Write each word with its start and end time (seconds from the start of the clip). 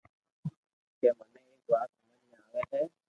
ڪي 0.99 1.07
مني 1.17 1.41
ايڪ 1.49 1.63
وات 1.71 1.89
ھمج 1.99 2.21
۾ 2.31 2.37
آوي 2.45 2.61
ھي 2.71 2.81